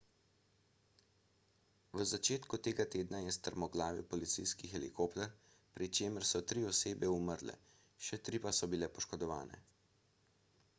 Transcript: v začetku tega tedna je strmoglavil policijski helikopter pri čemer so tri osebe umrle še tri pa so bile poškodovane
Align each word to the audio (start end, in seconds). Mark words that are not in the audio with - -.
v 1.97 2.03
začetku 2.11 2.57
tega 2.69 2.85
tedna 2.95 3.19
je 3.25 3.35
strmoglavil 3.37 4.01
policijski 4.15 4.71
helikopter 4.73 5.29
pri 5.77 5.91
čemer 5.99 6.27
so 6.31 6.43
tri 6.55 6.65
osebe 6.73 7.13
umrle 7.19 7.59
še 8.09 8.23
tri 8.29 8.43
pa 8.49 8.57
so 8.63 8.73
bile 8.75 8.93
poškodovane 8.99 9.65